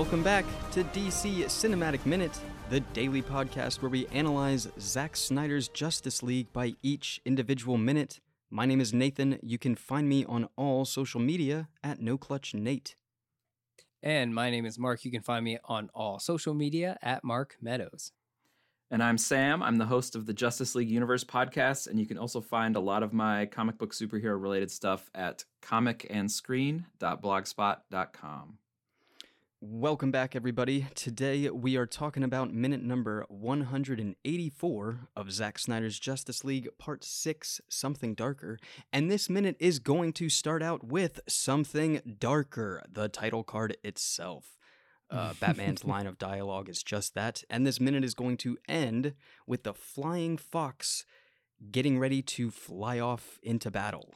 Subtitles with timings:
[0.00, 2.40] Welcome back to DC Cinematic Minute,
[2.70, 8.18] the daily podcast where we analyze Zack Snyder's Justice League by each individual minute.
[8.50, 9.38] My name is Nathan.
[9.42, 12.94] You can find me on all social media at NoClutchNate.
[14.02, 15.04] And my name is Mark.
[15.04, 18.12] You can find me on all social media at Mark Meadows.
[18.90, 19.62] And I'm Sam.
[19.62, 22.80] I'm the host of the Justice League Universe podcast, and you can also find a
[22.80, 28.58] lot of my comic book superhero related stuff at comicandscreen.blogspot.com.
[29.62, 30.86] Welcome back, everybody.
[30.94, 37.60] Today we are talking about minute number 184 of Zack Snyder's Justice League Part 6
[37.68, 38.58] Something Darker.
[38.90, 44.56] And this minute is going to start out with Something Darker, the title card itself.
[45.10, 47.44] Uh, Batman's line of dialogue is just that.
[47.50, 49.12] And this minute is going to end
[49.46, 51.04] with the flying fox
[51.70, 54.14] getting ready to fly off into battle.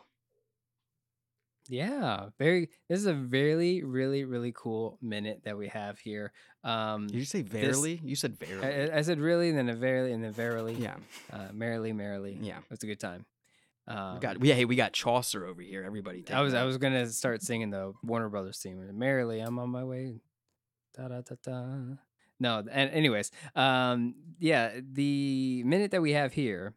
[1.69, 2.69] Yeah, very.
[2.89, 6.33] This is a very, really, really cool minute that we have here.
[6.63, 8.01] Um, Did you say verily?
[8.05, 8.91] you said verily.
[8.93, 10.75] I, I said really, and then a verily, and then verily.
[10.75, 10.97] yeah,
[11.33, 12.37] Uh, merrily, merrily.
[12.41, 12.59] yeah.
[12.59, 13.25] It was a good time.
[13.87, 15.85] Um, We got we hey we got Chaucer over here.
[15.85, 18.87] Everybody, I was I was gonna start singing the Warner Brothers theme.
[18.99, 20.21] Merrily, I'm on my way.
[20.97, 21.67] Da da da da.
[22.41, 26.75] No, and anyways, um, yeah, the minute that we have here,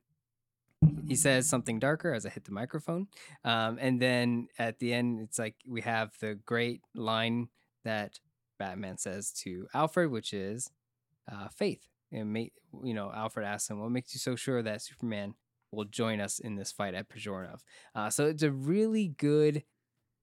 [1.08, 3.08] he says something darker as I hit the microphone,
[3.44, 7.50] um, and then at the end, it's like we have the great line
[7.84, 8.20] that
[8.60, 10.70] Batman says to Alfred, which is
[11.32, 11.88] uh, faith.
[12.12, 15.36] And ma- you know, Alfred asks him, "What makes you so sure that Superman
[15.72, 17.60] will join us in this fight at Pozharnov?"
[17.96, 19.64] Uh, so it's a really good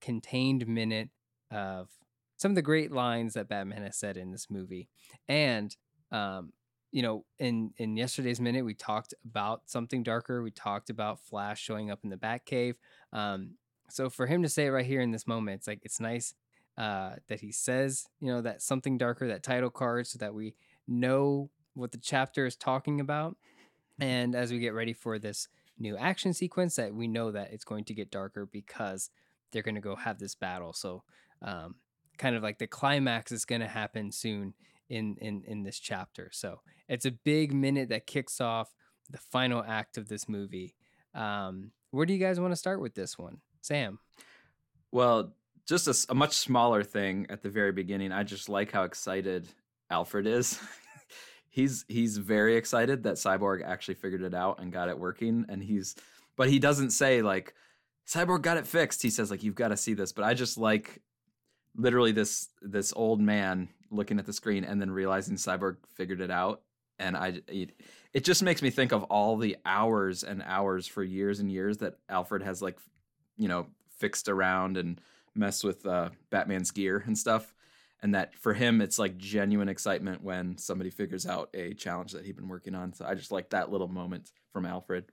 [0.00, 1.10] contained minute
[1.50, 1.88] of
[2.36, 4.88] some of the great lines that Batman has said in this movie.
[5.28, 5.74] And
[6.10, 6.52] um,
[6.94, 10.44] you know, in in yesterday's minute, we talked about something darker.
[10.44, 12.76] We talked about Flash showing up in the Batcave.
[13.12, 13.56] Um,
[13.90, 16.34] so for him to say it right here in this moment, it's like it's nice
[16.78, 20.54] uh, that he says, you know, that something darker, that title card, so that we
[20.86, 23.36] know what the chapter is talking about.
[23.98, 27.64] And as we get ready for this new action sequence, that we know that it's
[27.64, 29.10] going to get darker because
[29.50, 30.72] they're going to go have this battle.
[30.72, 31.02] So,
[31.42, 31.74] um,
[32.18, 34.54] kind of like the climax is going to happen soon
[34.94, 36.30] in in in this chapter.
[36.32, 38.74] So it's a big minute that kicks off
[39.10, 40.74] the final act of this movie.
[41.14, 43.98] Um, where do you guys want to start with this one, Sam?
[44.90, 45.34] Well,
[45.66, 48.12] just a much smaller thing at the very beginning.
[48.12, 49.48] I just like how excited
[49.90, 50.60] Alfred is.
[51.48, 55.46] he's he's very excited that Cyborg actually figured it out and got it working.
[55.48, 55.96] And he's,
[56.36, 57.54] but he doesn't say like
[58.06, 59.02] Cyborg got it fixed.
[59.02, 60.12] He says like you've got to see this.
[60.12, 61.00] But I just like
[61.76, 66.30] literally this this old man looking at the screen and then realizing Cyborg figured it
[66.30, 66.62] out.
[66.98, 67.72] And I it,
[68.12, 71.78] it just makes me think of all the hours and hours for years and years
[71.78, 72.78] that Alfred has like
[73.36, 73.66] you know
[73.98, 75.00] fixed around and
[75.34, 77.54] messed with uh, Batman's gear and stuff.
[78.02, 82.24] And that for him, it's like genuine excitement when somebody figures out a challenge that
[82.24, 82.92] he'd been working on.
[82.92, 85.06] So I just like that little moment from Alfred.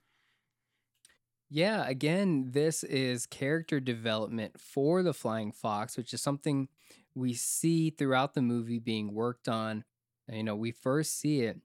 [1.50, 6.70] Yeah, again, this is character development for the Flying Fox, which is something
[7.16, 9.84] we see throughout the movie being worked on.
[10.28, 11.60] You know, we first see it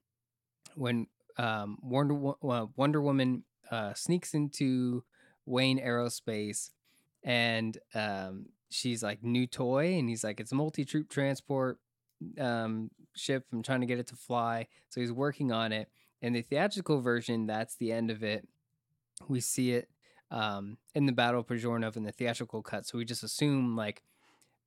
[0.75, 5.03] when um, Wonder Wo- well, Wonder Woman uh, sneaks into
[5.45, 6.71] Wayne Aerospace,
[7.23, 11.79] and um, she's like new toy, and he's like it's a multi troop transport
[12.39, 13.45] um, ship.
[13.53, 15.89] I'm trying to get it to fly, so he's working on it.
[16.21, 18.47] In the theatrical version, that's the end of it
[19.27, 19.89] we see it
[20.31, 22.85] um, in the Battle of Pozharnov in the theatrical cut.
[22.85, 24.03] So we just assume like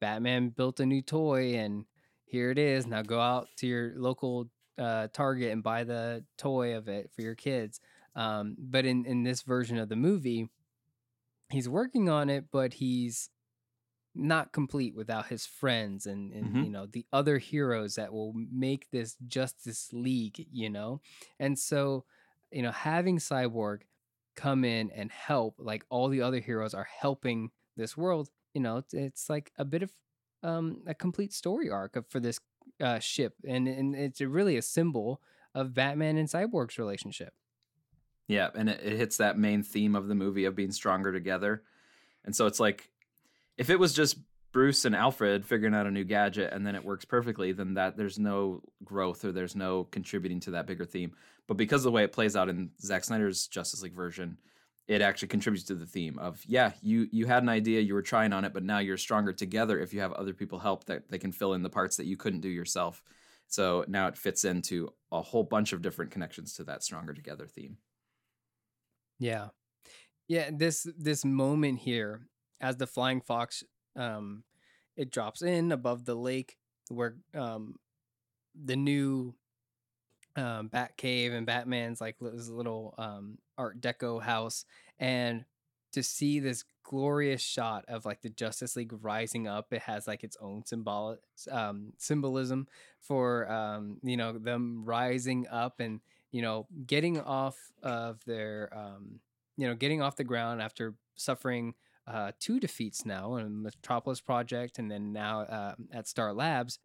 [0.01, 1.85] Batman built a new toy and
[2.25, 2.87] here it is.
[2.87, 7.23] Now go out to your local uh, Target and buy the toy of it for
[7.23, 7.81] your kids.
[8.15, 10.49] Um, but in, in this version of the movie,
[11.51, 13.31] he's working on it, but he's
[14.15, 16.65] not complete without his friends and, and Mhm.
[16.65, 21.01] you know the other heroes that will make this Justice League, you know?
[21.39, 22.05] And so,
[22.51, 23.83] you know, having Cyborg
[24.37, 28.79] come in and help like all the other heroes are helping this world you know
[28.79, 29.91] it's, it's like a bit of
[30.43, 32.41] um a complete story arc of, for this
[32.83, 35.21] uh ship and and it's really a symbol
[35.55, 37.33] of batman and cyborg's relationship
[38.29, 41.63] Yeah, and it, it hits that main theme of the movie of being stronger together.
[42.25, 42.89] And so it's like
[43.59, 44.19] if it was just
[44.53, 47.97] Bruce and Alfred figuring out a new gadget and then it works perfectly, then that
[47.97, 51.13] there's no growth or there's no contributing to that bigger theme.
[51.49, 54.39] But because of the way it plays out in Zack Snyder's Justice League version,
[54.91, 58.03] it actually contributes to the theme of yeah, you you had an idea, you were
[58.03, 61.09] trying on it, but now you're stronger together if you have other people help that
[61.11, 63.03] they can fill in the parts that you couldn't do yourself.
[63.47, 67.47] So now it fits into a whole bunch of different connections to that stronger together
[67.47, 67.79] theme.
[69.19, 69.49] yeah
[70.29, 72.27] yeah this this moment here
[72.61, 73.63] as the flying fox
[73.97, 74.43] um
[74.97, 76.57] it drops in above the lake
[76.89, 77.77] where um
[78.65, 79.35] the new
[80.37, 84.65] um Bat Cave and Batman's like li- this little um Art Deco house,
[84.99, 85.45] and
[85.93, 90.25] to see this glorious shot of like the Justice League rising up, it has like
[90.25, 91.19] its own symbol
[91.51, 92.69] um symbolism
[93.01, 96.01] for um you know them rising up and
[96.31, 99.21] you know getting off of their um
[99.57, 101.75] you know getting off the ground after suffering
[102.07, 106.79] uh, two defeats now in Metropolis Project and then now uh, at Star Labs.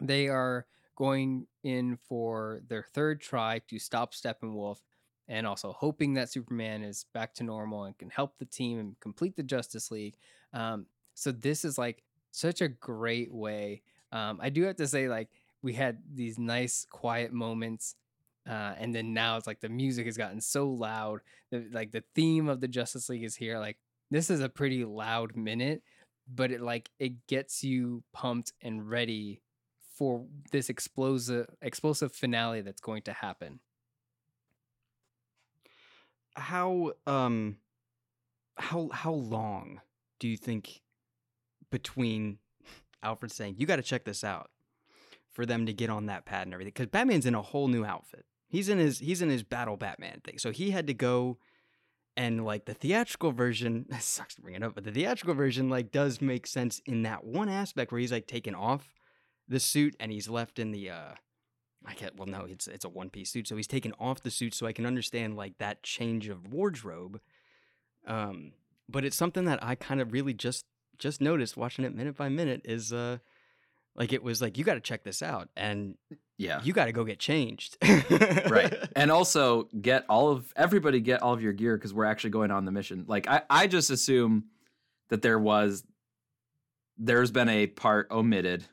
[0.00, 0.66] They are
[0.98, 4.78] going in for their third try to stop Steppenwolf
[5.28, 8.98] and also hoping that Superman is back to normal and can help the team and
[8.98, 10.16] complete the Justice League.
[10.52, 12.02] Um, so this is like
[12.32, 13.82] such a great way.
[14.10, 15.28] Um, I do have to say, like,
[15.62, 17.94] we had these nice quiet moments
[18.48, 22.04] uh, and then now it's like the music has gotten so loud the, like the
[22.14, 23.76] theme of the justice league is here like
[24.10, 25.82] this is a pretty loud minute
[26.32, 29.42] but it like it gets you pumped and ready
[29.98, 33.58] for this explosive explosive finale that's going to happen
[36.36, 37.56] how um
[38.56, 39.80] how how long
[40.20, 40.82] do you think
[41.70, 42.38] between
[43.02, 44.50] Alfred saying you got to check this out
[45.28, 47.84] for them to get on that pad and everything because Batman's in a whole new
[47.84, 48.24] outfit.
[48.48, 51.38] He's in his he's in his battle Batman thing, so he had to go
[52.16, 53.86] and like the theatrical version.
[53.90, 57.02] It sucks to bring it up, but the theatrical version like does make sense in
[57.02, 58.97] that one aspect where he's like taken off
[59.48, 61.12] the suit and he's left in the uh
[61.86, 64.30] I get well no it's it's a one piece suit so he's taken off the
[64.30, 67.20] suit so I can understand like that change of wardrobe
[68.06, 68.52] um
[68.88, 70.64] but it's something that I kind of really just
[70.98, 73.18] just noticed watching it minute by minute is uh
[73.94, 75.96] like it was like you got to check this out and
[76.36, 76.60] Yeah.
[76.62, 77.76] you got to go get changed
[78.48, 82.30] right and also get all of everybody get all of your gear because we're actually
[82.30, 84.44] going on the mission like i i just assume
[85.08, 85.84] that there was
[86.96, 88.64] there's been a part omitted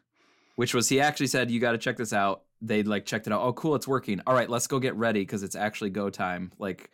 [0.55, 3.33] which was he actually said you got to check this out they like checked it
[3.33, 6.09] out oh cool it's working all right let's go get ready because it's actually go
[6.09, 6.89] time like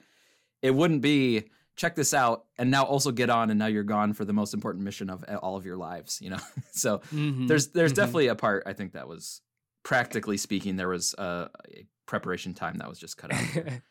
[0.61, 1.43] it wouldn't be
[1.75, 4.53] check this out and now also get on and now you're gone for the most
[4.53, 6.39] important mission of all of your lives you know
[6.71, 7.95] so Mhm, there's there's mhm.
[7.97, 9.41] definitely a part i think that was
[9.83, 13.41] practically speaking there was a, a preparation time that was just cut out.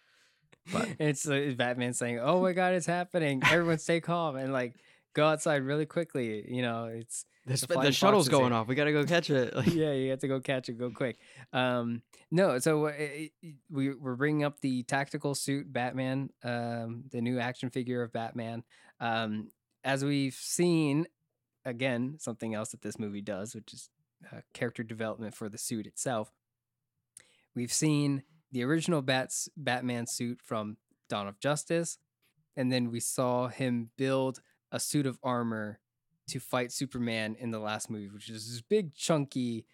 [0.73, 3.43] But- it's uh, Batman saying, "Oh my God, it's happening!
[3.51, 4.75] Everyone, stay calm and like
[5.15, 8.85] go outside really quickly." You know, it's the, sp- the shuttle's going off we got
[8.85, 11.19] to go catch it Like, yeah, you have to go catch it, go quick.
[11.53, 17.05] Um, no, so uh, it, it- we we're bringing up the tactical suit Batman, um,
[17.11, 18.63] the new action figure of Batman.
[19.01, 19.51] Um,
[19.85, 21.07] as we've seen,
[21.65, 23.89] again, something else that this movie does, which is
[24.33, 26.31] uh, character development for the suit itself.
[27.55, 30.77] We've seen the original Bats Batman suit from
[31.09, 31.99] Dawn of Justice,
[32.57, 35.81] and then we saw him build a suit of armor
[36.31, 39.67] to fight Superman in the last movie, which is this big chunky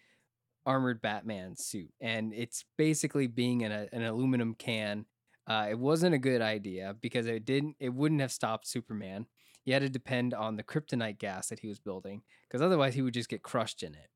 [0.65, 5.05] armored Batman suit, and it's basically being in a, an aluminum can.
[5.47, 7.77] Uh, it wasn't a good idea because it didn't.
[7.79, 9.27] It wouldn't have stopped Superman.
[9.63, 13.01] He had to depend on the kryptonite gas that he was building, because otherwise he
[13.01, 14.09] would just get crushed in it.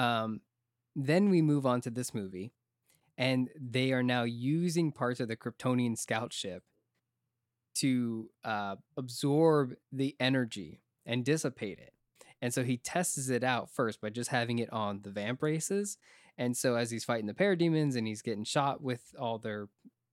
[0.00, 0.40] Um,
[0.94, 2.52] then we move on to this movie,
[3.18, 6.62] and they are now using parts of the Kryptonian scout ship
[7.76, 11.92] to uh, absorb the energy and dissipate it.
[12.40, 15.96] And so he tests it out first by just having it on the vambraces.
[16.36, 19.68] And so as he's fighting the parademons and he's getting shot with all their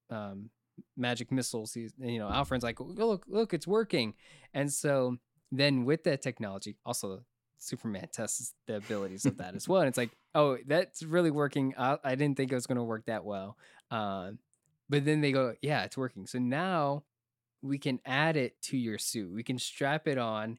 [0.09, 0.49] um,
[0.95, 4.13] magic missiles, he's you know Alfred's like, look, look, it's working.
[4.53, 5.17] And so
[5.51, 7.23] then with that technology, also
[7.57, 9.81] Superman tests the abilities of that as well.
[9.81, 11.73] And it's like, oh, that's really working.
[11.77, 13.57] I, I didn't think it was going to work that well.
[13.91, 14.39] Um,
[14.89, 16.27] but then they go, yeah, it's working.
[16.27, 17.03] So now
[17.61, 19.31] we can add it to your suit.
[19.33, 20.57] We can strap it on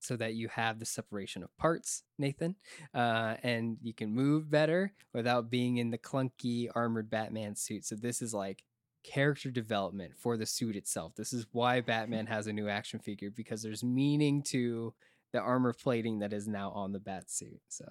[0.00, 2.56] so that you have the separation of parts, Nathan,
[2.94, 7.84] uh, and you can move better without being in the clunky armored Batman suit.
[7.84, 8.64] So this is like
[9.04, 11.14] character development for the suit itself.
[11.16, 14.94] This is why Batman has a new action figure because there's meaning to
[15.32, 17.60] the armor plating that is now on the bat suit.
[17.68, 17.86] So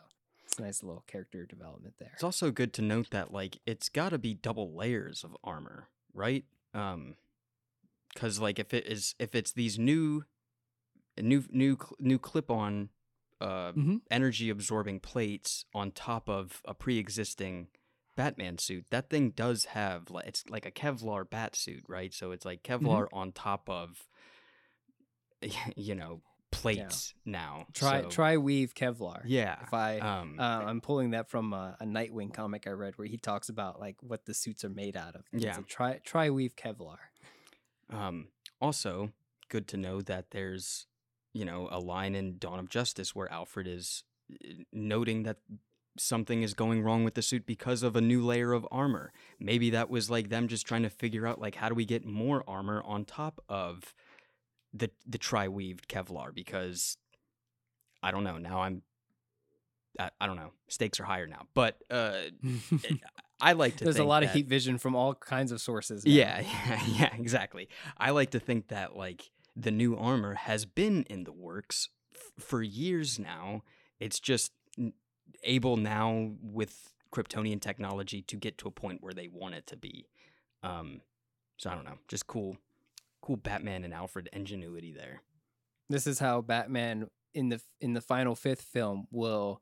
[0.45, 2.11] it's a nice little character development there.
[2.13, 5.89] It's also good to note that like it's got to be double layers of armor,
[6.13, 6.45] right?
[6.73, 7.15] Um
[8.15, 10.23] cuz like if it is if it's these new
[11.21, 12.89] new new new clip-on
[13.39, 14.01] uh Mhm.
[14.09, 17.67] energy absorbing plates on top of a pre-existing
[18.15, 22.13] Batman suit, that thing does have like it's like a Kevlar bat suit, right?
[22.13, 24.07] So it's like Kevlar on top of
[25.75, 26.21] you know,
[26.51, 27.67] plates now.
[27.73, 29.21] Try So, tri-weave Kevlar.
[29.25, 29.61] Yeah.
[29.61, 33.07] If I Um uh, I'm pulling that from a, a Nightwing comic I read where
[33.07, 35.25] he talks about like what the suits are made out of.
[35.31, 35.57] And Yeah.
[35.57, 36.97] Like, try tri-weave Kevlar.
[37.89, 39.11] Um, also,
[39.49, 40.87] good to know that there's,
[41.37, 44.03] you know, a line in Dawn of Justice where Alfred is
[44.73, 45.37] noting that
[45.99, 49.11] something is going wrong with the suit because of a new layer of armor.
[49.39, 52.05] Maybe that was like them just trying to figure out like how do we get
[52.05, 53.93] more armor on top of
[54.73, 56.97] the the tri-weaved Kevlar because
[58.01, 58.37] I don't know.
[58.37, 58.81] Now I'm
[59.99, 60.51] I, I don't know.
[60.67, 61.47] Stakes are higher now.
[61.53, 62.17] But uh
[63.39, 66.03] I like to There's a lot of heat vision from all kinds of sources.
[66.03, 66.11] now.
[66.11, 67.69] yeah, yeah, yeah, exactly.
[67.97, 72.43] I like to think that like the new armor has been in the works f-
[72.43, 73.63] for years now.
[73.99, 74.51] It's just
[75.43, 79.77] able now with Kryptonian technology to get to a point where they want it to
[79.77, 80.07] be.
[80.61, 81.01] Um,
[81.57, 82.57] so I don't know, just cool,
[83.21, 85.21] cool Batman and Alfred ingenuity there.
[85.89, 89.61] This is how Batman in the in the final fifth film will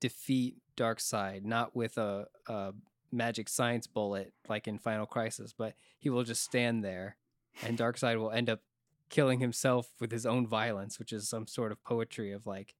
[0.00, 2.72] defeat Darkseid, not with a, a
[3.12, 7.16] magic science bullet like in Final Crisis, but he will just stand there,
[7.62, 8.60] and Darkseid will end up
[9.08, 12.74] killing himself with his own violence, which is some sort of poetry of like,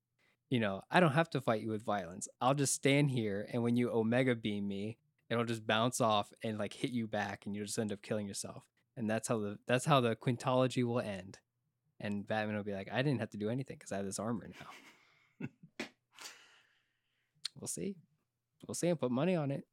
[0.51, 2.29] you know, I don't have to fight you with violence.
[2.41, 6.59] I'll just stand here, and when you Omega beam me, it'll just bounce off and
[6.59, 8.65] like hit you back, and you'll just end up killing yourself.
[8.97, 11.39] And that's how the that's how the quintology will end.
[11.99, 14.19] And Batman will be like, I didn't have to do anything because I have this
[14.19, 14.49] armor
[15.41, 15.47] now.
[17.59, 17.97] we'll see.
[18.67, 19.65] We'll see and put money on it.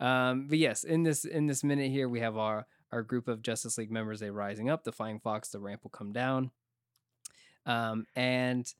[0.00, 3.42] Um, but yes, in this in this minute here, we have our our group of
[3.42, 4.20] Justice League members.
[4.20, 4.84] They rising up.
[4.84, 6.50] The Flying Fox, the ramp will come down.
[7.66, 8.72] Um, and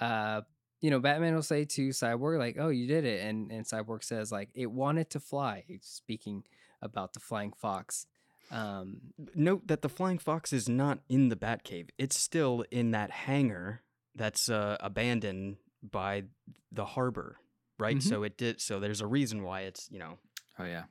[0.00, 0.42] uh,
[0.80, 4.04] you know, Batman will say to Cyborg, like, "Oh, you did it," and and Cyborg
[4.04, 6.44] says, like, "It wanted to fly." Speaking
[6.80, 8.06] about the Flying Fox.
[8.50, 9.00] Um,
[9.34, 11.90] Note that the Flying Fox is not in the Batcave.
[11.98, 13.82] It's still in that hangar
[14.14, 16.24] that's uh, abandoned by
[16.72, 17.38] the harbor,
[17.78, 17.96] right?
[17.96, 18.02] Mhm.
[18.02, 18.60] So it did.
[18.60, 20.18] So there's a reason why it's you know
[20.58, 20.84] Oh yeah.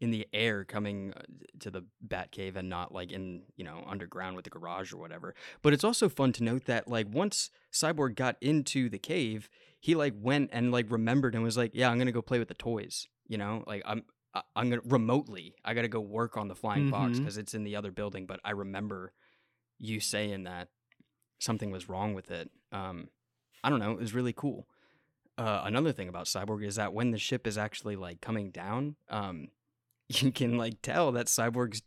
[0.00, 1.20] In the air coming uh,
[1.60, 5.34] to the Batcave and not like in you know underground with the garage or whatever.
[5.62, 9.94] But it's also fun to note that like once Cyborg got into the cave, he
[9.94, 12.54] like went and like remembered and was like, "Yeah, I'm gonna go play with the
[12.54, 14.04] toys." You know, like I'm
[14.56, 15.54] I'm gonna remotely.
[15.64, 17.18] I gotta go work on the flying fox Mhm.
[17.20, 18.26] because it's in the other building.
[18.26, 19.12] But I remember
[19.78, 20.68] you saying that
[21.38, 22.50] something was wrong with it.
[22.72, 23.08] Um,
[23.64, 23.92] I don't know.
[23.92, 24.66] It was really cool.
[25.38, 28.96] Uh, another thing about Cyborg is that when the ship is actually like coming down,
[29.08, 29.48] um,
[30.10, 31.82] you can like tell that Cyborg's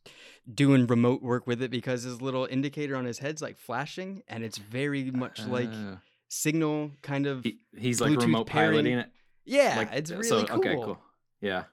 [0.51, 4.43] doing remote work with it because his little indicator on his head's like flashing, and
[4.43, 5.95] it's very much like Uh,
[6.29, 7.43] signal kind of.
[7.43, 8.71] he, he's like Bluetooth remote pairing.
[8.71, 9.09] piloting it.
[9.45, 10.57] yeah, like, it's so- really cool.
[10.59, 10.99] Okay, cool.
[11.41, 11.63] Yeah.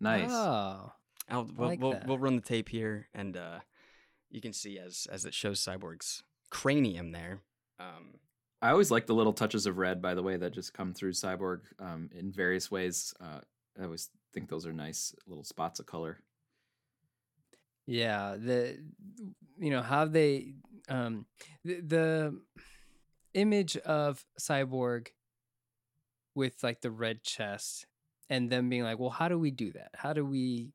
[0.00, 0.30] Nice.
[0.30, 0.92] Oh,
[1.28, 2.06] I'll, we'll, like we'll, that.
[2.06, 3.60] we'll run the tape here, and uh,
[4.30, 7.40] you can see as as it shows Cyborg's cranium there.
[7.78, 8.14] Um,
[8.62, 11.12] I always like the little touches of red, by the way, that just come through
[11.12, 13.14] Cyborg um, in various ways.
[13.20, 13.40] Uh,
[13.80, 16.18] I always think those are nice little spots of color.
[17.86, 18.78] Yeah, the
[19.58, 20.54] you know how they
[20.88, 21.26] um
[21.64, 22.40] the, the
[23.34, 25.08] image of Cyborg
[26.34, 27.86] with like the red chest
[28.28, 29.90] and them being like, well, how do we do that?
[29.94, 30.72] How do we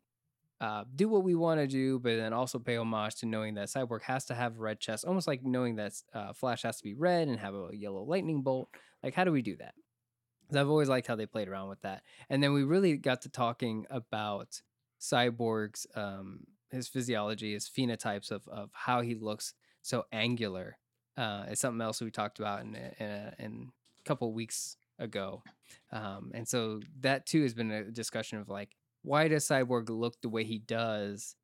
[0.62, 3.68] uh, do what we want to do, but then also pay homage to knowing that
[3.68, 6.94] Cyborg has to have red chest, almost like knowing that uh, Flash has to be
[6.94, 8.70] red and have a yellow lightning bolt.
[9.04, 9.74] Like, how do we do that?
[10.54, 12.04] I've always liked how they played around with that.
[12.30, 14.62] And then we really got to talking about
[15.00, 20.78] Cyborg's um, his physiology, his phenotypes of of how he looks so angular.
[21.18, 24.76] Uh, it's something else we talked about in a, in a, in a couple weeks
[25.00, 25.44] ago,
[25.92, 30.20] um, and so that too has been a discussion of like why does Cyborg look
[30.22, 31.36] the way he does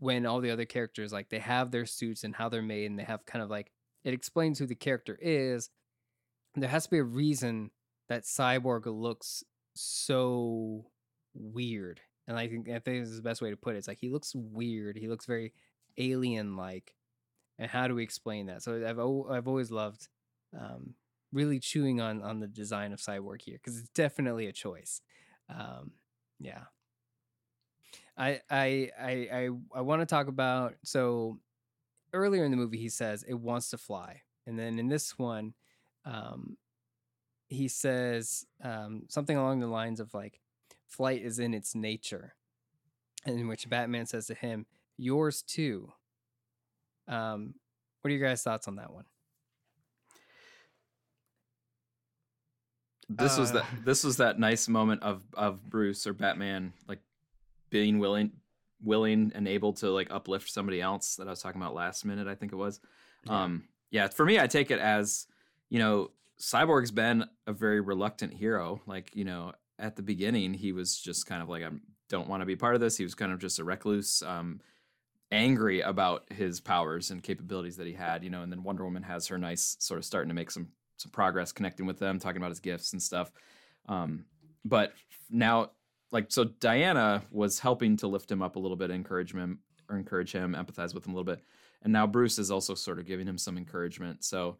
[0.00, 2.98] when all the other characters like they have their suits and how they're made and
[2.98, 3.70] they have kind of like
[4.02, 5.70] it explains who the character is.
[6.54, 7.70] There has to be a reason
[8.08, 9.42] that Cyborg looks
[9.74, 10.86] so
[11.34, 12.00] weird.
[12.28, 13.78] And I think I think this is the best way to put it.
[13.78, 14.96] It's like he looks weird.
[14.96, 15.52] He looks very
[15.98, 16.94] alien like.
[17.58, 18.62] And how do we explain that?
[18.62, 20.08] So I've I've always loved
[20.58, 20.94] um,
[21.32, 25.00] really chewing on on the design of Cyborg here because it's definitely a choice.
[25.48, 25.92] Um,
[26.38, 26.64] yeah.
[28.16, 31.38] I I I I, I want to talk about so
[32.12, 35.54] earlier in the movie he says it wants to fly, and then in this one,
[36.04, 36.56] um,
[37.48, 40.40] he says um, something along the lines of like
[40.88, 42.34] flight is in its nature,
[43.26, 44.66] in which Batman says to him,
[44.96, 45.92] "Yours too."
[47.08, 47.54] Um,
[48.00, 49.04] what are your guys' thoughts on that one?
[53.08, 53.76] This was that Uh.
[53.84, 57.00] this was that nice moment of of Bruce or Batman like
[57.70, 58.32] being willing
[58.82, 62.26] willing and able to like uplift somebody else that I was talking about last minute,
[62.26, 62.80] I think it was.
[63.24, 63.42] Yeah.
[63.42, 65.26] Um yeah, for me I take it as,
[65.72, 68.82] you know, Cyborg's been a very reluctant hero.
[68.86, 71.70] Like, you know, at the beginning he was just kind of like I
[72.10, 72.98] don't want to be part of this.
[72.98, 74.60] He was kind of just a recluse um
[75.30, 79.02] angry about his powers and capabilities that he had, you know, and then Wonder Woman
[79.02, 82.36] has her nice sort of starting to make some some progress connecting with them, talking
[82.36, 83.32] about his gifts and stuff.
[83.88, 84.26] Um,
[84.66, 84.92] but
[85.30, 85.70] now,
[86.10, 89.96] like, so Diana was helping to lift him up a little bit, encourage him, or
[89.96, 91.42] encourage him, empathize with him a little bit,
[91.80, 94.22] and now Bruce is also sort of giving him some encouragement.
[94.22, 94.58] So,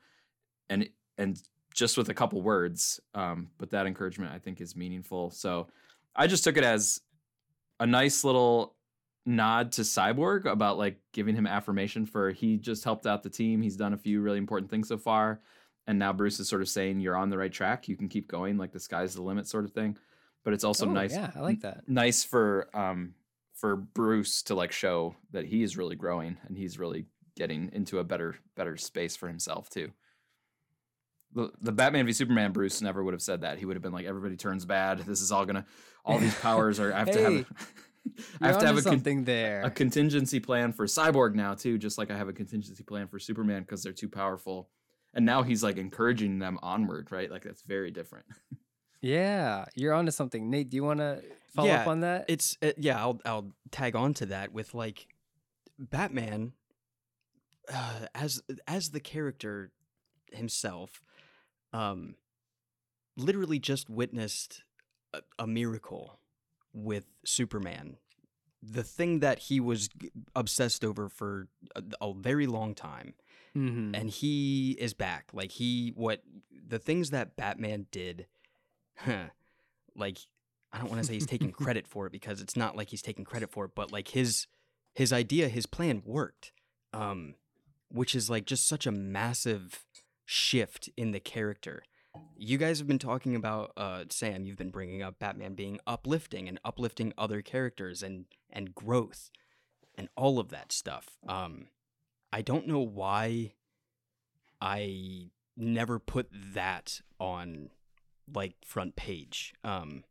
[0.71, 0.89] and
[1.19, 1.41] and
[1.75, 5.31] just with a couple words, um, but that encouragement I think is meaningful.
[5.31, 5.69] So,
[6.15, 7.01] I just took it as
[7.81, 8.77] a nice little
[9.25, 13.63] nod to Cyborg about like giving him affirmation for he just helped out the team.
[13.63, 15.41] He's done a few really important things so far.
[15.87, 17.89] And now Bruce is sort of saying you're on the right track.
[17.89, 19.97] You can keep going, like the sky's the limit sort of thing.
[20.45, 21.13] But it's also Oh, nice.
[21.13, 21.89] Yeah, I like that.
[21.89, 23.15] Nice for um
[23.55, 27.99] for Bruce to like show that he is really growing and he's really getting into
[28.01, 29.93] a better better space for himself too.
[31.35, 33.59] The, the Batman v Superman Bruce never would have said that.
[33.59, 34.99] He would have been like, everybody turns bad.
[35.01, 35.65] This is all gonna,
[36.05, 36.93] all these powers are.
[36.93, 37.47] I have to have.
[38.41, 39.63] I have to have onto a con- something there.
[39.63, 43.19] a contingency plan for Cyborg now too, just like I have a contingency plan for
[43.21, 44.69] Superman because they're too powerful.
[45.15, 47.31] And now he's like encouraging them onward, right?
[47.31, 48.27] Like that's very different.
[49.01, 50.51] yeah, you're onto something.
[50.51, 51.23] Nate, do you want to
[51.55, 52.25] follow Yeah, up on that?
[52.29, 55.07] It's uh, yeah, I'll I'll tag on to that with like
[55.79, 56.55] Batman
[57.73, 59.71] uh, as as the character
[60.33, 61.03] himself
[61.73, 62.15] um
[63.17, 64.63] literally just witnessed
[65.13, 66.19] a, a miracle
[66.73, 67.97] with Superman.
[68.63, 69.89] The thing that he was
[70.37, 73.15] obsessed over for a, a very long time
[73.57, 73.95] Mhm.
[73.95, 75.29] and he is back.
[75.33, 78.27] Like he what the things that Batman did,
[78.97, 79.27] huh,
[79.95, 80.19] like
[80.73, 83.03] I don't want to say he's taking credit for it because it's not like he's
[83.03, 84.47] taking credit for it, but like his
[84.95, 86.53] his idea, his plan worked.
[86.95, 87.35] Um
[87.91, 89.85] which is like just such a massive
[90.33, 91.83] shift in the character.
[92.37, 96.49] You guys have been talking about uh Sam, you've been bringing up Batman being uplifting
[96.49, 99.31] and uplifting other characters and and growth
[99.95, 101.19] and all of that stuff.
[101.29, 101.67] Um
[102.33, 103.53] I don't know why
[104.61, 107.71] I never put that on
[108.35, 109.55] like front page.
[109.65, 110.05] Um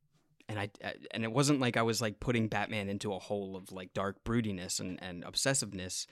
[0.47, 3.55] and I I- and it wasn't like I was like putting Batman into a hole
[3.55, 6.05] of like dark broodiness and, and obsessiveness.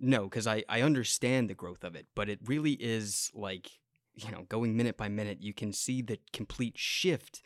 [0.00, 3.70] No, because I, I understand the growth of it, but it really is like,
[4.14, 7.42] you know, going minute by minute, you can see the complete shift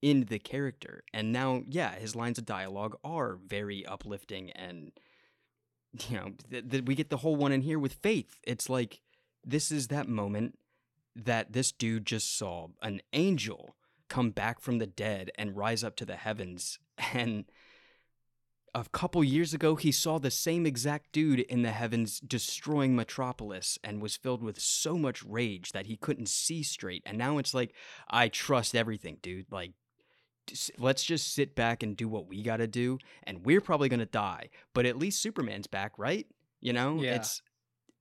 [0.00, 1.02] in the character.
[1.12, 4.92] And now, yeah, his lines of dialogue are very uplifting and
[6.08, 8.38] you know, th- th- we get the whole one in here with Faith.
[8.42, 9.00] It's like
[9.44, 10.58] this is that moment
[11.14, 13.76] that this dude just saw an angel
[14.08, 16.78] come back from the dead and rise up to the heavens.
[17.12, 17.44] And
[18.74, 23.78] a couple years ago, he saw the same exact dude in the heavens destroying Metropolis
[23.82, 27.02] and was filled with so much rage that he couldn't see straight.
[27.06, 27.74] And now it's like,
[28.10, 29.50] I trust everything, dude.
[29.50, 29.72] Like,
[30.78, 32.98] let's just sit back and do what we got to do.
[33.24, 36.26] And we're probably going to die, but at least Superman's back, right?
[36.60, 37.16] You know, Yeah.
[37.16, 37.42] it's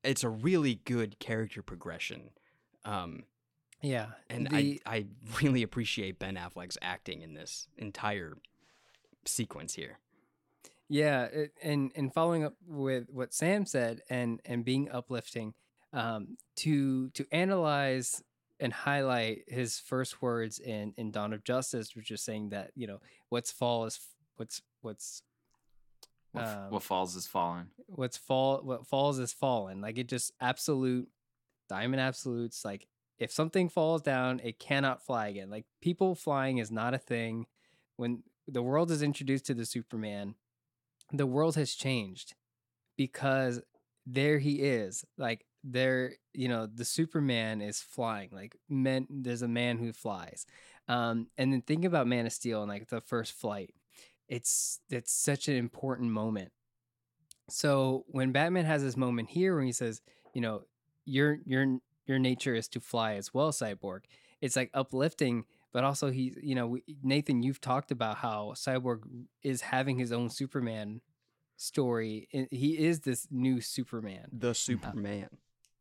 [0.04, 2.30] it's a really good character progression.
[2.84, 3.23] Um,
[3.82, 5.06] yeah, and the, I I
[5.41, 8.38] really appreciate Ben Affleck's acting in this entire
[9.25, 9.99] sequence here.
[10.88, 15.54] Yeah, it, and and following up with what Sam said and and being uplifting,
[15.93, 18.21] um, to to analyze
[18.60, 22.88] and highlight his first words in in Dawn of Justice, which is saying that you
[22.88, 24.00] know what's fall is
[24.38, 25.24] what's what's
[26.32, 27.71] What, Um, what falls is fallen.
[27.88, 29.82] what's fall what falls is fallen.
[29.82, 31.10] Like it just absolute
[31.67, 32.63] diamond absolutes.
[32.63, 35.50] Like if something falls down, it cannot fly again.
[35.50, 37.48] Like people flying is not a thing.
[37.95, 40.36] When the world is introduced to the Superman,
[41.12, 42.34] the world has changed
[42.98, 43.62] because
[44.06, 45.06] there he is.
[45.18, 48.30] Like there, you know, the Superman is flying.
[48.32, 50.46] Like men, there's a man who flies.
[50.88, 53.74] Um, and then think about Man of Steel and like the first flight.
[54.28, 56.52] It's it's such an important moment.
[57.50, 60.02] So when Batman has this moment here when he says,
[60.34, 60.63] you know,
[61.06, 64.02] your your your nature is to fly as well, Cyborg.
[64.41, 69.02] It's like uplifting, but also he, you know, Nathan, you've talked about how Cyborg
[69.44, 71.02] is having his own Superman
[71.58, 72.30] story.
[72.50, 74.30] He is this new Superman.
[74.32, 75.28] The Superman.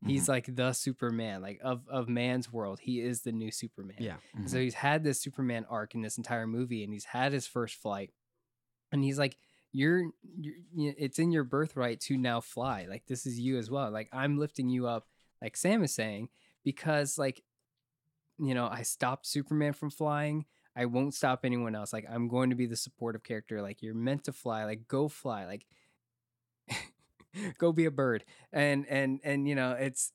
[0.05, 2.81] He's like the Superman, like of of man's world.
[2.83, 3.99] He is the new Superman.
[4.01, 4.17] Yeah.
[4.37, 4.51] Mhm.
[4.51, 7.77] So he's had this Superman arc in this entire movie, and he's had his first
[7.77, 8.11] flight,
[8.91, 9.37] and he's like,
[9.71, 12.87] "You're, you're, it's in your birthright to now fly.
[12.91, 13.93] Like this is you as well.
[13.93, 15.07] Like I'm lifting you up,
[15.41, 16.31] like Sam is saying,
[16.65, 17.45] because like,
[18.39, 20.47] you know, I stopped Superman from flying.
[20.77, 21.93] I won't stop anyone else.
[21.93, 23.63] Like I'm going to be the supportive character.
[23.63, 24.65] Like you're meant to fly.
[24.65, 25.45] Like go fly.
[25.45, 25.67] Like
[27.59, 28.25] go be a bird.
[28.53, 30.13] And and and you know, it's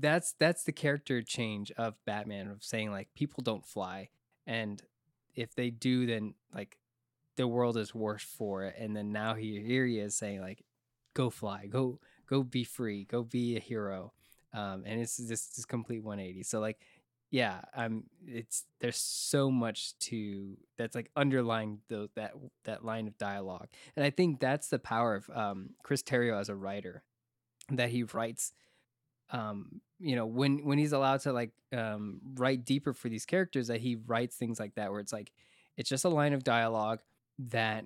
[0.00, 4.08] that's that's the character change of Batman of saying like people don't fly
[4.46, 4.82] and
[5.34, 6.78] if they do then like
[7.36, 10.64] the world is worse for it and then now he here he is saying like
[11.14, 14.12] go fly go go be free go be a hero
[14.52, 16.78] um and it's just this complete 180 so like
[17.34, 23.18] yeah, um, it's there's so much to that's like underlying the that that line of
[23.18, 23.66] dialogue,
[23.96, 27.02] and I think that's the power of um, Chris Terrio as a writer,
[27.70, 28.52] that he writes,
[29.30, 33.66] um, you know, when when he's allowed to like um, write deeper for these characters,
[33.66, 35.32] that he writes things like that where it's like
[35.76, 37.00] it's just a line of dialogue
[37.36, 37.84] that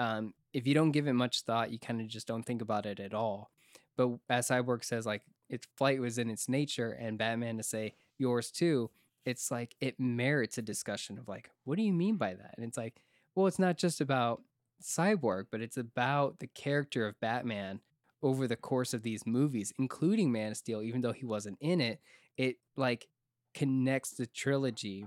[0.00, 2.84] um, if you don't give it much thought, you kind of just don't think about
[2.84, 3.52] it at all.
[3.96, 7.94] But as Cyborg says, like its flight was in its nature, and Batman to say
[8.18, 8.90] yours too,
[9.24, 12.54] it's like it merits a discussion of like, what do you mean by that?
[12.56, 13.00] And it's like,
[13.34, 14.42] well, it's not just about
[14.82, 17.80] Cyborg, but it's about the character of Batman
[18.22, 21.80] over the course of these movies, including Man of Steel, even though he wasn't in
[21.80, 22.00] it.
[22.36, 23.08] It like
[23.54, 25.06] connects the trilogy,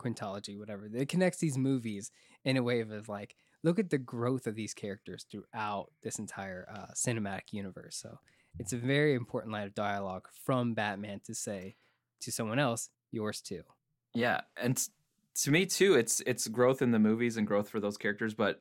[0.00, 0.88] quintology, whatever.
[0.92, 2.10] It connects these movies
[2.44, 6.66] in a way of like, look at the growth of these characters throughout this entire
[6.72, 7.96] uh, cinematic universe.
[7.96, 8.18] So
[8.58, 11.76] it's a very important line of dialogue from Batman to say
[12.20, 13.62] to someone else, yours too.
[14.14, 14.80] Yeah, and
[15.36, 18.34] to me too, it's it's growth in the movies and growth for those characters.
[18.34, 18.60] But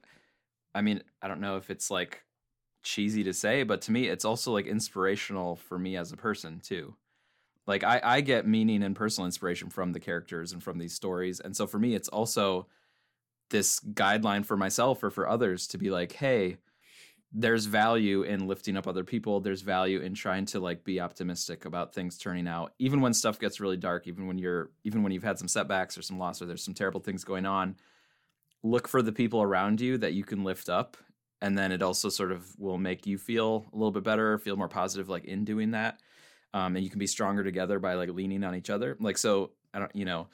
[0.73, 2.23] I mean, I don't know if it's like
[2.83, 6.59] cheesy to say, but to me, it's also like inspirational for me as a person
[6.59, 6.95] too.
[7.67, 11.39] Like I, I get meaning and personal inspiration from the characters and from these stories,
[11.39, 12.67] and so for me, it's also
[13.49, 16.57] this guideline for myself or for others to be like, hey,
[17.33, 19.39] there's value in lifting up other people.
[19.39, 22.73] There's value in trying to like be optimistic about things turning out.
[22.77, 25.97] Even when stuff gets really dark even when you're even when you've had some setbacks
[25.97, 27.75] or some loss or there's some terrible things going on
[28.63, 30.97] look for the people around you that you can lift up
[31.41, 34.57] and then it also sort of will make you feel a little bit better feel
[34.57, 35.99] more positive like in doing that.
[36.53, 38.97] Um, and you can be stronger together by like leaning on each other.
[38.99, 40.27] Like so i don't you know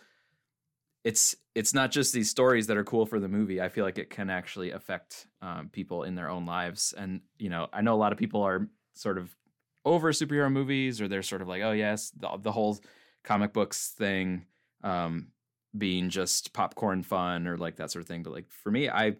[1.04, 3.62] it's it's not just these stories that are cool for the movie.
[3.62, 6.94] I feel like it can actually affect um, people in their own lives.
[6.98, 9.36] And you know, I know a lot of people are sort of
[9.86, 12.78] over superhero movies, or they're sort of like, oh yes, the, the whole
[13.24, 14.46] comic books thing
[14.84, 15.28] um,
[15.78, 18.24] being just popcorn fun or like that sort of thing.
[18.24, 19.16] But like for me, I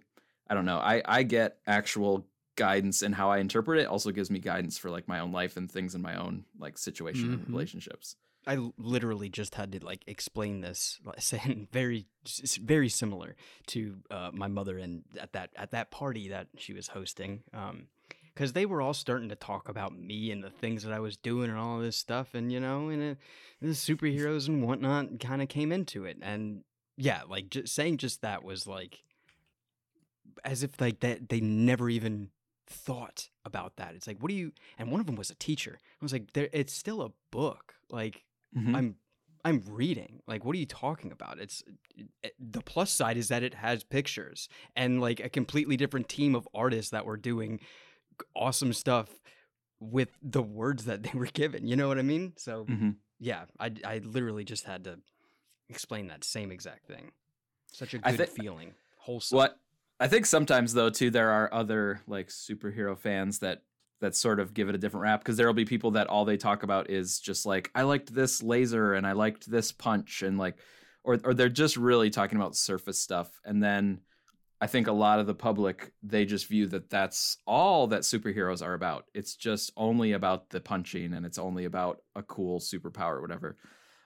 [0.50, 0.78] I don't know.
[0.80, 3.88] I I get actual guidance and how I interpret it.
[3.88, 6.78] Also gives me guidance for like my own life and things in my own like
[6.78, 7.34] situation mm-hmm.
[7.34, 8.16] and relationships.
[8.48, 12.08] I literally just had to like explain this, saying very,
[12.62, 13.36] very similar
[13.68, 17.44] to uh, my mother and at that at that party that she was hosting,
[18.34, 21.00] because um, they were all starting to talk about me and the things that I
[21.00, 23.18] was doing and all this stuff, and you know, and it,
[23.62, 26.64] the superheroes and whatnot kind of came into it, and
[26.96, 29.04] yeah, like just saying just that was like
[30.46, 32.30] as if like that they never even
[32.66, 33.94] thought about that.
[33.96, 34.52] It's like, what do you?
[34.78, 35.78] And one of them was a teacher.
[35.82, 37.76] I was like, there, it's still a book.
[37.90, 38.26] Like
[38.58, 38.76] Mm-hmm.
[38.76, 38.96] I'm
[39.46, 40.22] I'm reading.
[40.28, 41.40] Like, what are you talking about?
[41.40, 41.64] It's
[42.24, 46.36] it, the plus side is that it has pictures and like a completely different team
[46.36, 47.60] of artists that were doing
[48.36, 49.10] awesome stuff
[49.80, 51.68] with the words that they were given.
[51.68, 52.34] You know what I mean?
[52.38, 52.92] So mm-hmm.
[53.20, 55.00] yeah, I I literally just had to
[55.70, 57.12] explain that same exact thing.
[57.72, 59.38] Such a good th- feeling, wholesome.
[59.38, 59.60] What
[60.00, 63.62] I think sometimes though too, there are other like superhero fans that
[64.02, 66.26] that sort of give it a different rap because there will be people that all
[66.26, 70.22] they talk about is just like I liked this laser and I liked this punch
[70.22, 70.58] and like
[71.04, 74.02] or or they're just really talking about surface stuff and then
[74.60, 78.66] I think a lot of the public they just view that that's all that superheroes
[78.66, 79.06] are about.
[79.14, 83.58] It's just only about the punching and it's only about a cool superpower or whatever.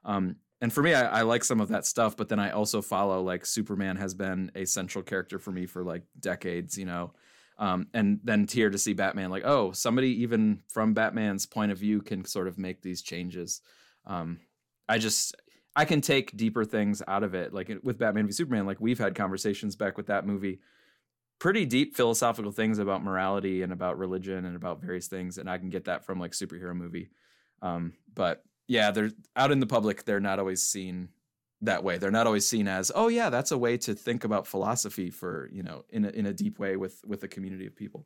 [0.03, 2.81] Um, and for me, I, I, like some of that stuff, but then I also
[2.81, 7.13] follow like Superman has been a central character for me for like decades, you know.
[7.61, 11.77] Um, and then here to see Batman, like, oh, somebody even from Batman's point of
[11.77, 13.61] view can sort of make these changes.
[14.07, 14.39] Um,
[14.89, 15.35] I just,
[15.75, 17.53] I can take deeper things out of it.
[17.53, 20.59] Like with Batman v Superman, like we've had conversations back with that movie,
[21.37, 25.37] pretty deep philosophical things about morality and about religion and about various things.
[25.37, 27.11] And I can get that from like superhero movie.
[27.61, 30.03] Um, but yeah, they're out in the public.
[30.03, 31.09] They're not always seen
[31.61, 31.97] that way.
[31.97, 35.49] They're not always seen as, oh yeah, that's a way to think about philosophy for
[35.51, 38.05] you know in a, in a deep way with with a community of people.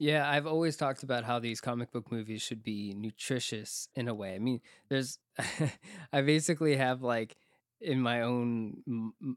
[0.00, 4.14] Yeah, I've always talked about how these comic book movies should be nutritious in a
[4.14, 4.34] way.
[4.34, 5.18] I mean, there's,
[6.12, 7.36] I basically have like
[7.82, 9.36] in my own m-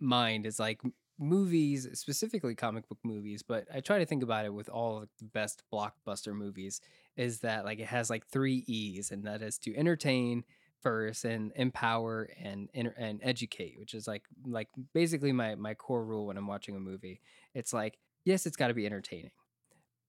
[0.00, 0.80] mind is like
[1.16, 5.24] movies, specifically comic book movies, but I try to think about it with all the
[5.24, 6.80] best blockbuster movies
[7.16, 10.42] is that like it has like three E's, and that is to entertain,
[10.82, 16.26] first and empower and and educate which is like like basically my my core rule
[16.26, 17.20] when i'm watching a movie
[17.54, 19.30] it's like yes it's got to be entertaining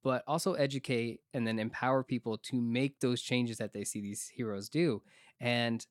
[0.03, 4.31] but also educate and then empower people to make those changes that they see these
[4.33, 5.01] heroes do
[5.39, 5.85] and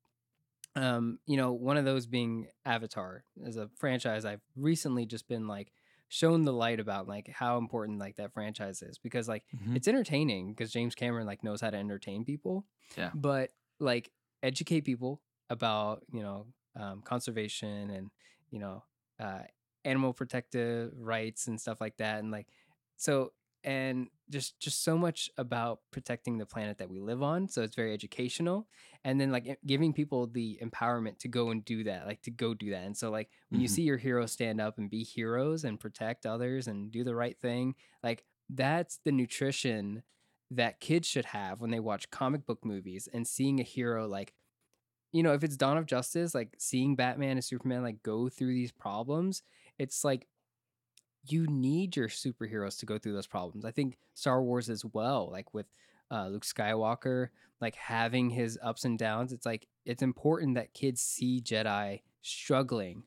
[0.76, 5.46] um you know one of those being avatar as a franchise i've recently just been
[5.46, 5.72] like
[6.10, 9.76] shown the light about like how important like that franchise is because like mm-hmm.
[9.76, 12.66] it's entertaining because James Cameron like knows how to entertain people.
[12.98, 13.10] Yeah.
[13.14, 14.10] But like
[14.42, 16.46] educate people about you know
[16.79, 18.11] um, conservation and
[18.50, 18.83] you know
[19.18, 19.42] uh,
[19.85, 22.46] animal protective rights and stuff like that and like
[22.96, 27.62] so and just just so much about protecting the planet that we live on so
[27.62, 28.66] it's very educational
[29.05, 32.55] and then like giving people the empowerment to go and do that like to go
[32.55, 33.62] do that and so like when mm-hmm.
[33.62, 37.14] you see your heroes stand up and be heroes and protect others and do the
[37.14, 40.03] right thing like that's the nutrition
[40.50, 44.32] that kids should have when they watch comic book movies and seeing a hero like
[45.12, 48.52] you know if it's dawn of justice like seeing batman and superman like go through
[48.52, 49.42] these problems
[49.78, 50.26] it's like
[51.24, 53.64] you need your superheroes to go through those problems.
[53.64, 55.66] I think Star Wars as well, like with
[56.10, 57.28] uh, Luke Skywalker,
[57.60, 59.32] like having his ups and downs.
[59.32, 63.04] It's like it's important that kids see Jedi struggling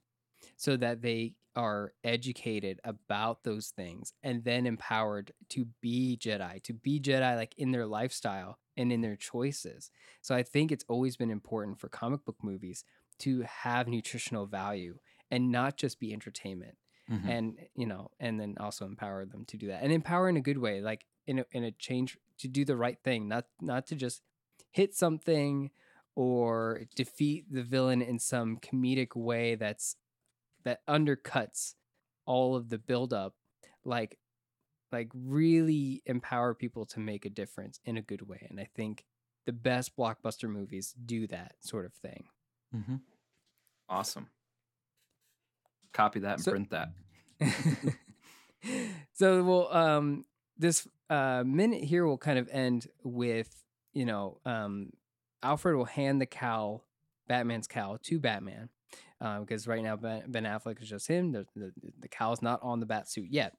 [0.56, 6.74] so that they are educated about those things and then empowered to be Jedi, to
[6.74, 9.92] be Jedi like in their lifestyle and in their choices.
[10.22, 12.84] So I think it's always been important for comic book movies
[13.20, 14.98] to have nutritional value
[15.30, 16.76] and not just be entertainment
[17.10, 17.30] mm-hmm.
[17.30, 20.42] and you know and then also empower them to do that and empower in a
[20.42, 23.88] good way like in a, in a change to do the right thing not not
[23.88, 24.22] to just
[24.72, 25.70] hit something
[26.16, 29.96] or defeat the villain in some comedic way that's
[30.66, 31.74] that undercuts
[32.26, 33.34] all of the buildup
[33.84, 34.18] like
[34.92, 39.06] like really empower people to make a difference in a good way and i think
[39.46, 42.26] the best blockbuster movies do that sort of thing
[42.74, 42.96] mm-hmm.
[43.90, 44.28] awesome
[45.94, 46.90] copy that and so, print that.
[49.14, 50.26] so well, um,
[50.58, 54.90] this uh, minute here will kind of end with you know um,
[55.42, 56.86] Alfred will hand the cowl,
[57.28, 58.70] Batman's cowl, to Batman
[59.40, 61.32] because uh, right now Ben, ben, Affleck is just him.
[61.32, 63.56] The, the the cowl's not on the bat suit yet.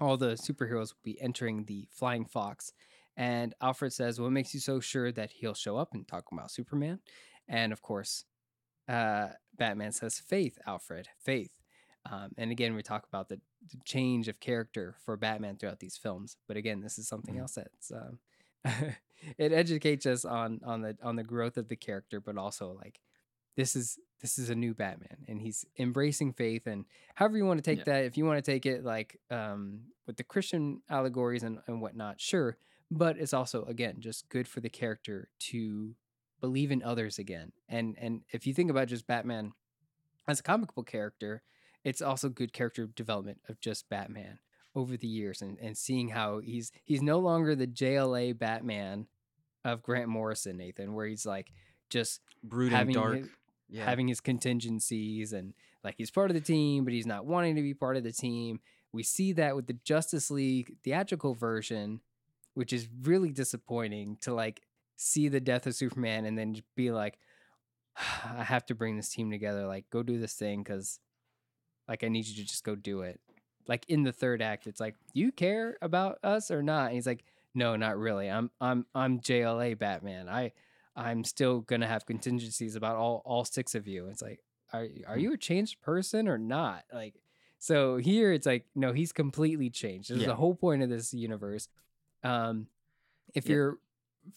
[0.00, 2.72] All the superheroes will be entering the Flying Fox,
[3.16, 6.50] and Alfred says, "What makes you so sure that he'll show up and talk about
[6.50, 7.00] Superman?"
[7.48, 8.24] And of course,
[8.88, 11.52] uh, Batman says, "Faith, Alfred, faith."
[12.10, 15.96] Um, and again, we talk about the, the, change of character for Batman throughout these
[15.96, 16.36] films.
[16.46, 17.42] But again, this is something mm-hmm.
[17.42, 18.18] else that's um,
[19.38, 23.00] it educates us on on the on the growth of the character, but also like
[23.56, 26.66] this is this is a new Batman, and he's embracing faith.
[26.66, 27.92] And however you want to take yeah.
[27.92, 31.80] that, if you want to take it like um, with the Christian allegories and, and
[31.80, 32.56] whatnot, sure.
[32.90, 35.94] But it's also again just good for the character to
[36.40, 37.52] believe in others again.
[37.68, 39.52] And and if you think about just Batman
[40.26, 41.42] as a comic book character,
[41.84, 44.38] it's also good character development of just Batman
[44.74, 49.06] over the years and, and seeing how he's he's no longer the JLA Batman
[49.64, 51.52] of Grant Morrison, Nathan, where he's like
[51.90, 53.18] just brooding dark.
[53.18, 53.28] His,
[53.68, 53.84] yeah.
[53.84, 55.54] having his contingencies and
[55.84, 58.12] like he's part of the team, but he's not wanting to be part of the
[58.12, 58.60] team.
[58.92, 62.00] We see that with the Justice League theatrical version,
[62.54, 64.62] which is really disappointing to like
[64.96, 67.18] see the death of Superman and then be like,
[67.96, 69.66] I have to bring this team together.
[69.66, 70.98] Like, go do this thing because
[71.86, 73.20] like I need you to just go do it.
[73.66, 76.86] Like in the third act, it's like, you care about us or not?
[76.86, 78.30] And he's like, no, not really.
[78.30, 80.28] I'm I'm I'm JLA Batman.
[80.28, 80.52] I
[80.98, 84.08] I'm still gonna have contingencies about all all six of you.
[84.08, 84.40] It's like,
[84.72, 85.20] are are hmm.
[85.20, 86.82] you a changed person or not?
[86.92, 87.14] Like,
[87.58, 90.10] so here it's like, no, he's completely changed.
[90.10, 90.22] This yeah.
[90.22, 91.68] is the whole point of this universe.
[92.24, 92.66] Um,
[93.32, 93.78] if you're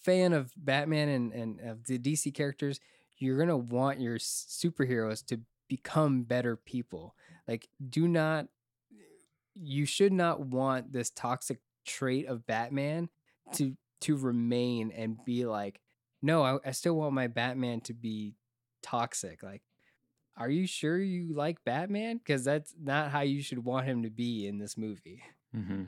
[0.01, 2.79] fan of Batman and and of the DC characters,
[3.17, 7.15] you're gonna want your superheroes to become better people.
[7.47, 8.47] Like, do not,
[9.55, 13.09] you should not want this toxic trait of Batman
[13.53, 15.79] to to remain and be like,
[16.21, 18.35] no, I, I still want my Batman to be
[18.81, 19.43] toxic.
[19.43, 19.61] Like,
[20.37, 22.17] are you sure you like Batman?
[22.17, 25.23] Because that's not how you should want him to be in this movie.
[25.55, 25.83] Mm-hmm.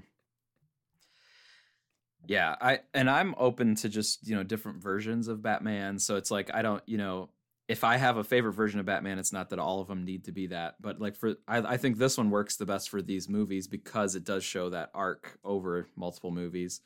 [2.26, 6.00] Yeah, I and I'm open to just you know different versions of Batman.
[6.00, 7.30] So it's like I don't you know
[7.68, 10.26] if I have a favorite version of Batman, it's not that all of them need
[10.26, 13.02] to be that, but like for I, I, think this one works the best for
[13.02, 16.82] these movies because it does show that arc over multiple movies,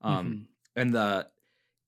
[0.00, 0.80] um, mm-hmm.
[0.80, 1.26] and the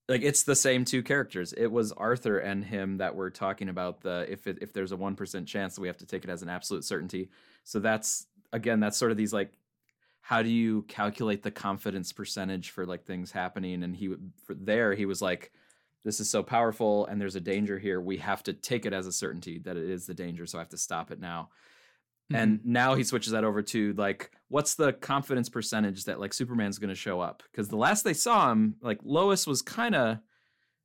[0.09, 1.53] like it's the same two characters.
[1.53, 4.97] It was Arthur and him that were talking about the if it, if there's a
[4.97, 7.31] one percent chance that we have to take it as an absolute certainty.
[7.65, 9.53] So that's again that's sort of these like
[10.21, 13.83] how do you calculate the confidence percentage for like things happening?
[13.83, 14.15] And he
[14.45, 15.53] for there he was like
[16.05, 18.01] this is so powerful and there's a danger here.
[18.01, 20.47] We have to take it as a certainty that it is the danger.
[20.47, 21.49] So I have to stop it now.
[22.33, 22.43] Mm-hmm.
[22.43, 26.79] And now he switches that over to like, what's the confidence percentage that like Superman's
[26.79, 27.43] going to show up?
[27.51, 30.19] Because the last they saw him, like Lois was kind of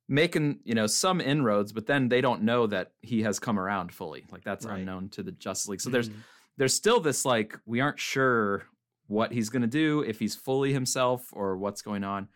[0.08, 3.92] making you know some inroads, but then they don't know that he has come around
[3.92, 4.24] fully.
[4.30, 4.78] Like that's right.
[4.78, 5.80] unknown to the Justice League.
[5.80, 5.94] So mm-hmm.
[5.94, 6.10] there's
[6.58, 8.64] there's still this like we aren't sure
[9.08, 12.28] what he's going to do if he's fully himself or what's going on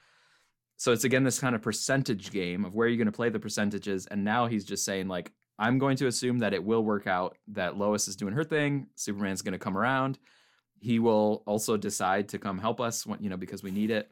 [0.77, 3.39] so it's again this kind of percentage game of where you're going to play the
[3.39, 7.07] percentages and now he's just saying like i'm going to assume that it will work
[7.07, 10.19] out that lois is doing her thing superman's going to come around.
[10.79, 14.11] He will also decide to come help us when, you know because we need it.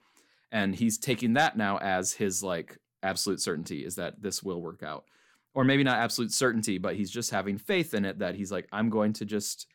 [0.51, 4.83] And he's taking that now as his like absolute certainty is that this will work
[4.83, 5.05] out.
[5.53, 8.67] Or maybe not absolute certainty but he's just having faith in it that he's like
[8.73, 9.67] i'm going to just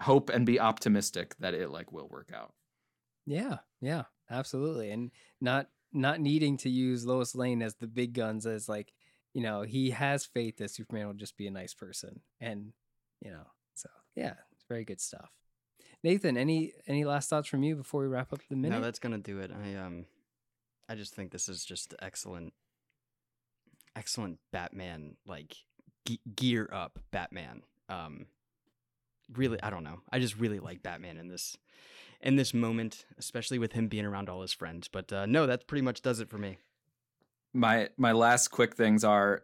[0.00, 2.52] hope and be optimistic that it like will work out.
[3.26, 4.90] Yeah, yeah, absolutely.
[4.90, 8.92] And not not needing to use Lois Lane as the big guns as like,
[9.36, 12.20] you know, he has faith that Superman will just be a nice person.
[12.40, 12.72] And,
[13.20, 15.30] you know, so yeah, it's very good stuff.
[16.02, 18.78] Nathan, any any last thoughts from you before we wrap up the minute?
[18.78, 19.50] No, that's gonna do it.
[19.52, 20.06] I um,
[20.88, 22.54] I just think this is just excellent,
[23.94, 25.54] excellent Batman like
[26.08, 27.62] ge- gear up Batman.
[27.90, 28.28] Um,
[29.34, 30.00] really, I don't know.
[30.10, 31.58] I just really like Batman in this
[32.22, 34.88] in this moment, especially with him being around all his friends.
[34.88, 36.56] But uh, no, that pretty much does it for me.
[37.56, 39.42] My my last quick things are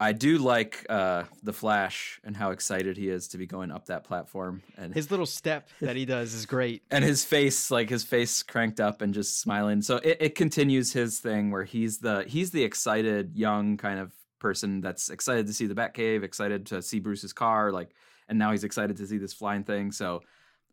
[0.00, 3.86] I do like uh the Flash and how excited he is to be going up
[3.86, 6.82] that platform and His little step that he does is great.
[6.90, 9.82] and his face like his face cranked up and just smiling.
[9.82, 14.12] So it, it continues his thing where he's the he's the excited young kind of
[14.40, 17.94] person that's excited to see the Batcave excited to see Bruce's car like
[18.28, 19.92] and now he's excited to see this flying thing.
[19.92, 20.22] So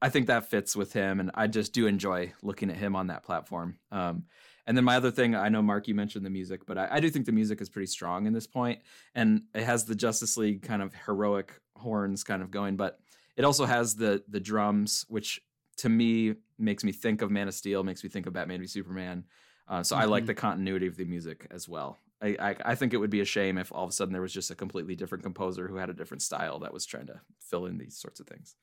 [0.01, 3.07] I think that fits with him and I just do enjoy looking at him on
[3.07, 3.77] that platform.
[3.91, 4.23] Um
[4.69, 6.99] and then my other thing, I know Mark, you mentioned the music, but I, I
[6.99, 8.79] do think the music is pretty strong in this point,
[9.15, 12.99] and it has the Justice League kind of heroic horns kind of going, but
[13.35, 15.41] it also has the the drums, which
[15.77, 18.67] to me makes me think of Man of Steel, makes me think of Batman v
[18.67, 19.23] Superman.
[19.67, 20.27] Uh, so I like Mhm.
[20.27, 21.97] the continuity of the music as well.
[22.21, 24.21] I, I I think it would be a shame if all of a sudden there
[24.21, 27.21] was just a completely different composer who had a different style that was trying to
[27.39, 28.55] fill in these sorts of things.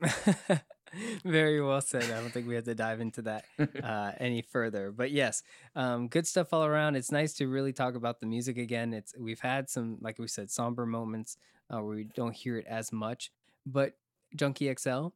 [1.24, 2.04] Very well said.
[2.04, 3.44] I don't think we have to dive into that
[3.82, 4.92] uh, any further.
[4.92, 5.42] But yes,
[5.74, 6.96] um, good stuff all around.
[6.96, 8.92] It's nice to really talk about the music again.
[8.92, 11.36] It's we've had some, like we said, somber moments
[11.70, 13.32] uh, where we don't hear it as much.
[13.66, 13.94] But
[14.36, 15.08] Junkie XL,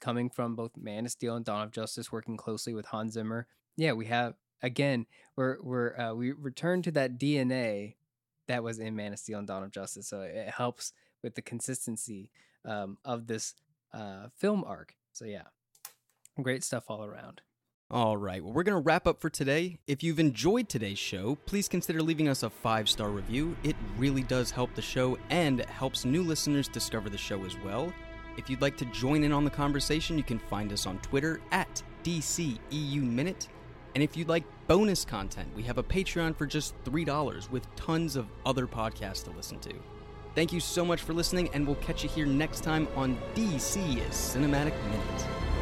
[0.00, 3.46] coming from both Man of Steel and Dawn of Justice, working closely with Hans Zimmer.
[3.76, 5.06] Yeah, we have again.
[5.36, 7.94] We're we're uh, we return to that DNA
[8.46, 10.08] that was in Man of Steel and Dawn of Justice.
[10.08, 12.30] So it helps with the consistency
[12.64, 13.54] um, of this
[13.94, 14.94] uh, film arc.
[15.12, 15.44] So yeah,
[16.42, 17.40] great stuff all around.
[17.90, 19.78] All right, well, we're going to wrap up for today.
[19.86, 23.56] If you've enjoyed today's show, please consider leaving us a five star review.
[23.62, 27.92] It really does help the show and helps new listeners discover the show as well.
[28.36, 31.40] If you'd like to join in on the conversation, you can find us on Twitter
[31.52, 33.48] at DCEU Minute.
[33.94, 38.16] And if you'd like bonus content, we have a Patreon for just $3 with tons
[38.16, 39.74] of other podcasts to listen to.
[40.34, 43.96] Thank you so much for listening, and we'll catch you here next time on DC
[44.10, 45.53] Cinematic Minute.